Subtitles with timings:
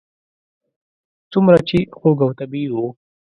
[1.31, 2.75] څومره چې خوږ او طبیعي و.